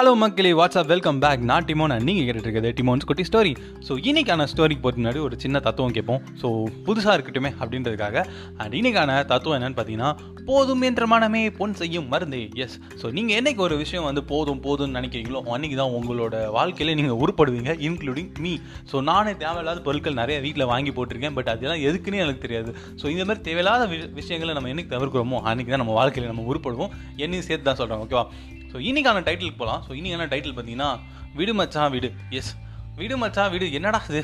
Hello 0.00 0.14
மக்களே. 0.14 0.52
WhatsApp 0.52 0.86
welcome 0.86 1.18
back 1.18 1.40
நான் 1.40 1.64
டிமோன் 1.64 2.02
நீங்கள் 2.02 2.26
கேட்டுட்டு 2.26 2.70
டிமோன்ஸ் 2.80 3.04
குட்டி 3.04 3.22
ஸ்டோரி 3.22 3.56
ஸோ 3.88 3.92
இன்றைக்கான 4.02 4.46
ஸ்டோரிக்கு 4.52 4.80
போகிற 4.80 5.02
முன்னாடி 5.02 5.20
ஒரு 5.20 5.40
சின்ன 5.40 5.60
தத்துவம் 5.60 5.92
கேட்போம். 5.92 6.20
ஸோ 6.42 6.48
புதுசாக 6.86 7.14
இருக்கட்டுமே 7.16 7.50
அப்படின்றதுக்காக. 7.60 8.24
அண்ட் 8.56 8.74
இன்றைக்கான 8.74 9.24
தத்துவம் 9.24 9.62
என்னென்னு 9.62 9.76
பார்த்தீங்கன்னா 9.76 10.16
போதும் 10.44 10.80
என்ற 10.80 11.06
மனமே 11.06 11.50
பொன் 11.50 11.74
செய்யும் 11.74 12.08
மருந்து. 12.08 12.48
எஸ் 12.54 12.80
ஸோ 13.02 13.12
நீங்கள் 13.12 13.42
என்னைக்கு 13.42 13.56
ஒரு 13.56 13.76
விஷயம் 13.76 14.04
வந்து 14.04 14.24
போதும் 14.24 14.62
போதும்னு 14.62 14.96
நினைக்கிறீங்களோ 15.00 15.42
அன்றைக்கி 15.42 15.76
தான் 15.76 15.90
உங்களோட 15.90 16.50
வாழ்க்கையில் 16.50 16.94
நீங்கள் 16.94 17.18
உருப்படுவீங்க 17.18 17.74
இன்க்ளூடிங் 17.80 18.38
மீ 18.38 18.56
ஸோ 18.92 19.02
நானே 19.02 19.36
தேவையில்லாத 19.36 19.80
பொருட்கள் 19.80 20.12
நிறைய 20.12 20.40
வீட்டில் 20.40 20.64
வாங்கி 20.64 20.90
போட்டிருக்கேன் 20.90 21.34
பட் 21.34 21.48
அதெல்லாம் 21.48 21.80
எதுக்குன்னு 21.80 22.14
எனக்கு 22.14 22.40
தெரியாது. 22.40 22.72
ஸோ 23.02 23.06
இந்த 23.06 23.24
மாதிரி 23.24 23.40
தேவையில்லாத 23.42 23.86
வி- 23.86 24.12
விஷயங்களை 24.12 24.54
நம்ம 24.54 24.68
என்னைக்கு 24.68 24.94
தவிர்க்கிறோமோ 24.96 25.40
அன்றைக்கி 25.42 25.68
தான் 25.68 25.78
நம்ம 25.78 25.92
வாழ்க்கையில் 25.92 26.34
நம்ம 26.34 26.54
உருப்படுவோம். 26.54 26.88
என்னையும் 27.16 27.46
சேர்த்து 27.46 27.62
தான் 27.62 27.76
சொல்கிறேன் 27.76 28.06
ஓகேவா 28.06 28.26
ஸோ 28.72 28.78
இன்னைக்கான 28.88 29.24
டைட்டிலுக்கு 29.28 29.62
போகலாம் 29.62 29.84
ஸோ 29.86 29.92
இன்னைக்கான 30.00 30.30
டைட்டில் 30.34 30.56
பார்த்தீங்கன்னா 30.56 30.90
விடு 31.38 31.54
மச்சான் 31.60 31.92
விடு. 31.94 32.10
எஸ் 32.38 32.52
விடு 33.00 33.16
மச்சான் 33.20 33.50
விடு. 33.52 33.66
என்னடா 33.76 33.98
இது? 34.08 34.20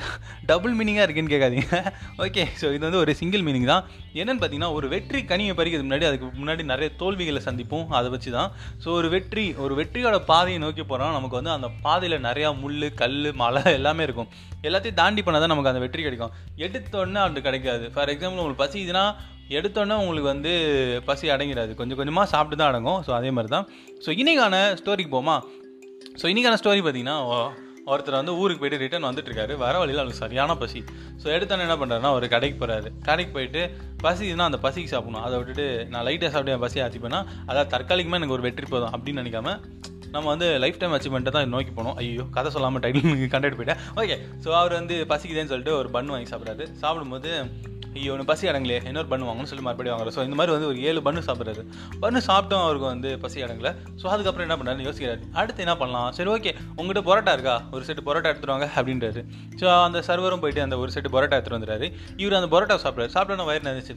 டபுள் 0.49 0.73
மீனிங்காக 0.79 1.05
இருக்குன்னு 1.07 1.33
கேட்காதீங்க. 1.33 1.79
ஓகே 2.25 2.43
ஸோ 2.61 2.67
இது 2.77 2.83
வந்து 2.87 3.01
ஒரு 3.03 3.13
சிங்கிள் 3.21 3.45
மீனிங் 3.47 3.69
தான். 3.71 3.85
என்னென்னு 4.21 4.41
பார்த்தீங்கன்னா 4.41 4.71
ஒரு 4.79 4.87
வெற்றி 4.95 5.21
கனியை 5.31 5.53
பறிக்கிறது 5.59 5.87
முன்னாடி 5.87 6.07
அதுக்கு 6.09 6.27
முன்னாடி 6.41 6.65
நிறைய 6.73 6.89
தோல்விகளை 7.03 7.41
சந்திப்போம். 7.47 7.87
அதை 7.99 8.11
வச்சு 8.15 8.33
தான். 8.39 8.51
ஸோ 8.83 8.89
ஒரு 8.99 9.11
வெற்றி 9.15 9.45
ஒரு 9.67 9.77
வெற்றியோட 9.81 10.19
பாதையை 10.33 10.59
நோக்கி 10.65 10.85
போகிறோம் 10.91 11.17
நமக்கு 11.19 11.39
வந்து 11.41 11.55
அந்த 11.57 11.71
பாதையில் 11.87 12.25
நிறையா 12.29 12.51
முள் 12.63 12.85
கல் 13.01 13.19
மலை 13.43 13.63
எல்லாமே 13.79 14.05
இருக்கும். 14.09 14.31
எல்லாத்தையும் 14.69 15.01
தாண்டி 15.03 15.25
பண்ணால் 15.25 15.45
தான் 15.45 15.55
நமக்கு 15.55 15.73
அந்த 15.73 15.85
வெற்றி 15.87 16.05
கிடைக்கும். 16.09 16.35
எடுத்தோடனே 16.67 17.23
அது 17.27 17.47
கிடைக்காது. 17.49 17.87
ஃபார் 17.97 18.13
எக்ஸாம்பிள் 18.15 18.43
உங்களுக்கு 18.43 18.65
பசி 18.65 18.87
எடுத்தோன்னே 19.59 19.97
உங்களுக்கு 20.03 20.29
வந்து 20.33 20.53
பசி 21.09 21.27
அடங்கிடாது. 21.35 21.73
கொஞ்சம் 21.81 21.99
கொஞ்சமாக 22.01 22.27
சாப்பிட்டு 22.33 22.59
தான் 22.61 22.71
அடங்கும். 22.73 23.01
ஸோ 23.07 23.13
அதே 23.19 23.31
மாதிரி 23.37 23.51
தான். 23.55 23.69
ஸோ 24.05 24.11
இன்றைக்கான 24.23 24.57
ஸ்டோரிக்கு 24.81 25.13
போமா? 25.17 25.37
ஸோ 26.21 26.27
இன்றைக்கான 26.33 26.59
ஸ்டோரி 26.63 26.83
பார்த்தீங்கன்னா 26.87 27.17
ஒருத்தர் 27.93 28.19
வந்து 28.19 28.33
ஊருக்கு 28.43 28.61
போயிட்டு 28.61 28.81
ரிட்டர்ன் 28.83 29.07
வந்துட்டு 29.09 29.31
இருக்காரு 29.31 29.55
வர 29.65 29.75
வழியில் 29.81 30.01
அவருக்கு 30.03 30.23
சரியான 30.23 30.55
பசி. 30.63 30.81
ஸோ 31.23 31.27
எடுத்தோன்னே 31.35 31.67
என்ன 31.67 31.77
பண்ணுறாருன்னா 31.81 32.11
ஒரு 32.19 32.27
கடைக்கு 32.33 32.57
போகிறாரு 32.63 32.89
கடைக்கு 33.09 33.33
போயிட்டு 33.37 33.61
பசினா 34.05 34.47
அந்த 34.51 34.59
பசிக்கு 34.65 34.93
சாப்பிடணும். 34.95 35.25
அதை 35.27 35.37
விட்டுட்டு 35.41 35.67
நான் 35.93 36.05
லைட்டாக 36.09 36.31
சாப்பிட்டு 36.33 36.55
என் 36.55 36.65
பசி 36.65 36.83
ஆச்சுப்பேன்னா 36.87 37.21
அதாவது 37.51 37.71
தற்காலிகமாக 37.75 38.21
எனக்கு 38.21 38.37
ஒரு 38.39 38.47
வெற்றி 38.47 38.69
போதும் 38.73 38.95
அப்படின்னு 38.97 39.23
நினைக்காம 39.23 39.55
நம்ம 40.15 40.27
வந்து 40.33 40.49
லைஃப் 40.65 40.81
டைம் 40.81 40.97
அச்சீவ்மெண்ட்டை 40.97 41.33
தான் 41.37 41.55
நோக்கி 41.55 41.73
போனோம். 41.79 41.97
ஐயோ 42.01 42.27
கதை 42.37 42.51
சொல்லாமல் 42.57 42.83
டைட்டில் 42.85 43.33
கண்டுட்டு 43.37 43.59
போயிட்டேன். 43.61 43.81
ஓகே 44.01 44.17
ஸோ 44.45 44.49
அவர் 44.61 44.75
வந்து 44.81 44.99
பசிக்குதேன்னு 45.13 45.53
சொல்லிட்டு 45.53 45.75
ஒரு 45.81 45.89
பன் 45.97 46.13
வாங்கி 46.15 46.31
சாப்பிட்றாரு. 46.33 46.67
சாப்பிடும்போது 46.83 47.31
ஐயோ 47.99 48.13
ஒன்று 48.15 48.27
பசி 48.31 48.49
அடங்கலையே 48.51 48.81
இன்னொரு 48.91 49.09
பண்ணு 49.13 49.29
வாங்கன்னு 49.29 49.51
சொல்லி 49.51 49.65
மறுபடியும் 49.67 49.95
வாங்குறோம் 49.95 50.17
ஸோ 50.17 50.23
இந்த 50.29 50.37
மாதிரி 50.39 50.55
வந்து 50.57 50.69
ஒரு 50.73 50.79
ஏழு 50.89 51.01
பண்ணு 51.07 51.23
சாப்பிட்றாரு. 51.29 51.63
பண்ணு 52.05 52.21
சாப்பிட்டோம் 52.29 52.65
அவருக்கு 52.67 52.87
வந்து 52.93 53.11
பசி 53.25 53.45
அடங்கல 53.47 53.71
ஸோ 54.03 54.07
அதுக்கப்புறம் 54.15 54.47
என்ன 54.49 54.59
பண்ணாரு 54.61 54.87
யோசிக்கிறாரு. 54.89 55.23
அடுத்து 55.41 55.65
என்ன 55.67 55.77
பண்ணலாம்? 55.83 56.11
சரி 56.19 56.31
ஓகே 56.35 56.53
உங்ககிட்ட 56.79 57.03
பரோட்டா 57.11 57.35
இருக்கா? 57.39 57.57
ஒரு 57.77 57.85
செட்டு 57.89 58.07
பரோட்டா 58.09 58.31
எடுத்துருவாங்க 58.33 58.69
அப்படின்றாரு. 58.79 59.23
ஸோ 59.61 59.67
அந்த 59.87 60.01
சர்வரும் 60.11 60.45
போயிட்டு 60.45 60.65
அந்த 60.67 60.79
ஒரு 60.85 60.93
செட்டு 60.97 61.15
பரோட்டா 61.17 61.37
எடுத்துகிட்டு 61.39 61.61
வந்துறாரு 61.61 61.89
இவர் 62.23 62.39
அந்த 62.41 62.51
பரோட்டா 62.55 62.79
சாப்பிட்றாரு. 62.87 63.15
சாப்பிட்டோன்னா 63.17 63.49
வயிறு 63.51 63.71
நினைச்சு 63.73 63.95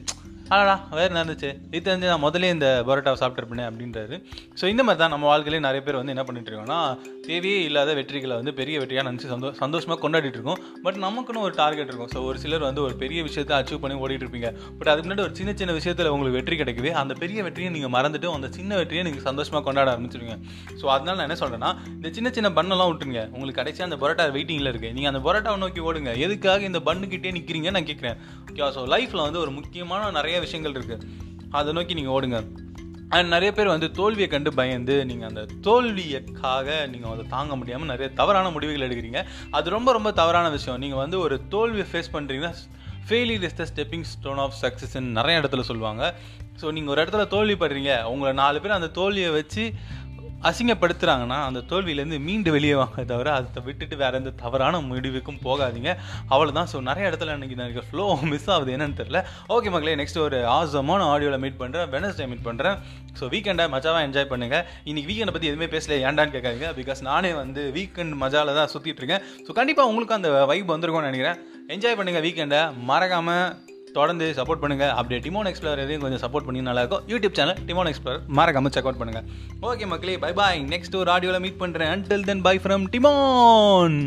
அடடா 0.54 0.74
வேறு 0.98 1.12
நடந்துச்சு 1.16 1.48
இது 1.74 1.82
தெரிஞ்சு 1.86 2.06
நான் 2.12 2.22
முதல்ல 2.24 2.48
இந்த 2.54 2.68
பரோட்டாவை 2.86 3.18
சாப்பிட்ருப்பேனே 3.20 3.64
அப்படின்றாரு. 3.68 4.16
ஸோ 4.60 4.64
இந்த 4.72 4.82
மாதிரி 4.86 5.00
தான் 5.02 5.12
நம்ம 5.14 5.26
வாழ்க்கையிலே 5.30 5.60
நிறைய 5.66 5.80
பேர் 5.86 5.98
வந்து 5.98 6.12
என்ன 6.14 6.22
பண்ணிட்டு 6.28 6.50
இருக்கோம்னா 6.50 6.78
தேவையே 7.26 7.58
இல்லாத 7.66 7.90
வெற்றிகளை 7.98 8.36
வந்து 8.40 8.52
பெரிய 8.60 8.78
வெற்றியாக 8.82 9.04
நினச்சி 9.08 9.28
சந்தோ 9.32 9.50
சந்தோஷமாக 9.60 9.98
கொண்டாடிட்டு 10.04 10.38
இருக்கோம். 10.38 10.60
பட் 10.86 10.98
நமக்குன்னு 11.04 11.44
ஒரு 11.48 11.54
டார்கெட் 11.60 11.90
இருக்கும். 11.90 12.10
ஸோ 12.14 12.20
ஒரு 12.30 12.38
சிலர் 12.44 12.64
வந்து 12.68 12.82
ஒரு 12.86 12.96
பெரிய 13.02 13.20
விஷயத்தை 13.28 13.54
அச்சீவ் 13.58 13.82
பண்ணி 13.84 13.98
ஓடிட்டு 14.04 14.26
இருப்பீங்க. 14.26 14.50
பட் 14.80 14.90
அதுக்கு 14.92 15.06
முன்னாடி 15.08 15.24
ஒரு 15.26 15.34
சின்ன 15.40 15.54
சின்ன 15.60 15.76
விஷயத்தில் 15.78 16.10
உங்களுக்கு 16.14 16.38
வெற்றி 16.38 16.58
கிடைக்குது. 16.62 16.90
அந்த 17.02 17.16
பெரிய 17.22 17.44
வெற்றியை 17.48 17.70
நீங்கள் 17.76 17.94
மறந்துட்டு 17.96 18.34
அந்த 18.38 18.50
சின்ன 18.58 18.80
வெற்றியை 18.80 19.04
நீங்கள் 19.08 19.26
சந்தோஷமாக 19.28 19.62
கொண்டாட 19.68 19.88
ஆரம்பிச்சிருங்க 19.94 20.36
ஸோ 20.82 20.84
அதனால 20.96 21.16
நான் 21.20 21.26
என்ன 21.28 21.38
சொல்கிறேன்னா 21.44 21.70
இந்த 21.98 22.12
சின்ன 22.18 22.34
சின்ன 22.38 22.52
பண்ணெல்லாம் 22.58 22.90
விட்டுருங்க. 22.92 23.24
உங்களுக்கு 23.36 23.60
கடைசியாக 23.60 23.88
அந்த 23.90 24.00
பரோட்டா 24.02 24.28
வெயிட்டிங்கில் 24.38 24.72
இருக்குது 24.72 24.92
நீங்கள் 24.98 25.12
அந்த 25.12 25.22
பரோட்டாவை 25.28 25.60
நோக்கி 25.64 25.80
ஓடுங்க. 25.88 26.12
எதுக்காக 26.26 26.68
இந்த 26.72 26.82
பண்ணுக்கிட்டே 26.90 27.34
நிற்கிறீங்க 27.38 27.70
நான் 27.78 27.88
கேட்குறேன் 27.92 28.18
ஓகே 28.50 28.68
ஸோ 28.78 28.84
லைஃப்பில் 28.96 29.26
வந்து 29.28 29.42
ஒரு 29.46 29.54
முக்கியமான 29.60 30.12
நிறைய 30.20 30.36
விஷயங்கள் 30.46 30.76
இருக்குது 30.78 31.06
அதை 31.58 31.70
நோக்கி 31.78 31.94
நீங்கள் 32.00 32.16
ஓடுங்க. 32.16 32.40
அண்ட் 33.16 33.32
நிறைய 33.34 33.50
பேர் 33.52 33.72
வந்து 33.74 33.86
தோல்வியை 33.90 34.28
கண்டு 34.32 34.50
பயந்து 34.58 34.96
நீங்கள் 35.10 35.28
அந்த 35.28 35.42
தோல்வியக்காக 35.66 36.68
நீங்கள் 36.90 37.12
அதை 37.12 37.24
தாங்க 37.36 37.54
முடியாமல் 37.60 37.90
நிறைய 37.92 38.08
தவறான 38.20 38.50
முடிவுகள் 38.56 38.84
எடுக்கிறீங்க. 38.88 39.22
அது 39.58 39.70
ரொம்ப 39.76 39.92
ரொம்ப 39.96 40.10
தவறான 40.20 40.50
விஷயம். 40.56 40.78
நீங்கள் 40.84 41.02
வந்து 41.04 41.18
ஒரு 41.24 41.38
தோல்வியை 41.54 41.86
ஃபேஸ் 41.92 42.14
பண்ணுறீங்கன்னா 42.16 42.52
failure 43.08 43.46
is 43.48 43.58
the 43.60 43.64
stepping 43.72 44.06
stone 44.12 44.40
of 44.44 44.56
சக்ஸஸ்ன்னு 44.62 45.16
நிறைய 45.18 45.40
இடத்துல 45.40 45.62
சொல்லுவாங்க. 45.70 46.02
ஸோ 46.60 46.66
நீங்கள் 46.76 46.92
ஒரு 46.94 47.02
இடத்துல 47.04 47.22
தோல்வி 47.34 47.56
படுறீங்க 47.60 47.92
உங்களை 48.12 48.32
நாலு 48.42 48.58
பேர் 48.60 48.78
அந்த 48.78 48.88
தோல்வியை 48.98 49.30
வச்சு 49.38 49.64
அசிங்கப்படுத்துகிறாங்கன்னா 50.48 51.38
அந்த 51.48 51.60
தோல்வியிலேருந்து 51.70 52.18
மீண்டு 52.26 52.50
வெளியே 52.54 52.76
வாங்க 52.80 53.02
தவிர 53.10 53.28
அதை 53.38 53.60
விட்டுட்டு 53.66 53.96
வேற 54.02 54.18
எந்த 54.20 54.30
தவறான 54.42 54.80
முடிவுக்கும் 54.90 55.40
போகாதீங்க. 55.46 55.90
அவ்வளோ 56.32 56.52
தான் 56.58 56.70
ஸோ 56.72 56.78
நிறைய 56.88 57.10
இடத்துல 57.10 57.34
இன்றைக்கி 57.36 57.56
எனக்கு 57.58 57.84
ஃப்ளோ 57.88 58.06
மிஸ் 58.32 58.48
ஆகுது 58.54 58.74
என்னன்னு 58.76 58.98
தெரில 59.00 59.20
ஓகே 59.56 59.70
மக்களே 59.74 59.96
நெக்ஸ்ட் 60.00 60.20
ஒரு 60.26 60.38
ஆசமான 60.56 61.06
ஆடியோவில் 61.12 61.42
மீட் 61.44 61.60
பண்ணுறேன் 61.62 61.90
வெனஸ்டே 61.96 62.28
மீட் 62.32 62.46
பண்ணுறேன் 62.48 62.76
ஸோ 63.18 63.26
வீக்கெண்டை 63.34 63.66
மஜாவாக 63.76 64.06
என்ஜாய் 64.08 64.30
பண்ணுங்க. 64.32 64.58
இன்னைக்கு 64.90 65.08
வீக்கெண்டை 65.10 65.34
பற்றி 65.36 65.50
எதுவுமே 65.52 65.68
பேசல 65.74 65.98
ஏண்டான்னு 66.08 66.34
கேட்காதீங்க. 66.36 66.68
பிகாஸ் 66.80 67.02
நானே 67.10 67.32
வந்து 67.42 67.62
வீக்கெண்ட் 67.78 68.16
மஜாவில் 68.24 68.58
தான் 68.60 68.72
சுற்றிட்டு 68.74 69.02
இருக்கேன். 69.02 69.24
ஸோ 69.46 69.52
கண்டிப்பாக 69.60 69.90
உங்களுக்கு 69.92 70.18
அந்த 70.18 70.30
வைப் 70.52 70.72
வந்திருக்கும்னு 70.74 71.10
நினைக்கிறேன். 71.10 71.40
என்ஜாய் 71.74 71.98
பண்ணுங்கள் 72.00 72.24
வீக்கெண்டை 72.28 72.62
மறக்காமல் 72.90 73.48
தொடர்ந்து 73.98 74.26
சப்போர்ட் 74.38 74.62
பண்ணுங்க. 74.64 74.86
அப்படியே 74.98 75.20
டிமோன் 75.26 75.48
எக்ஸ்ப்ளோர் 75.50 75.82
எதையும் 75.84 76.04
கொஞ்சம் 76.06 76.22
சப்போர்ட் 76.24 76.48
பண்ணி 76.48 76.62
நல்லாயிருக்கும். 76.70 77.04
யூடியூப் 77.12 77.38
சேனல் 77.38 77.60
டிமோன் 77.70 77.90
எக்ஸ்ப்ளோர் 77.92 78.20
மறக்காம 78.38 78.72
செக் 78.76 78.88
அவுட் 78.88 79.00
பண்ணுங்க. 79.02 79.22
ஓகே 79.70 79.86
மக்களே 79.92 80.18
பை 80.26 80.32
பாய் 80.40 80.66
நெக்ஸ்ட் 80.74 80.98
ஒரு 81.02 81.12
ஆடியோவில் 81.16 81.44
மீட் 81.46 81.62
பண்ணுறேன் 81.64 81.92
until 81.94 82.28
then 82.32 82.44
bye 82.48 82.56
from 82.64 82.86
Timon 82.96 83.98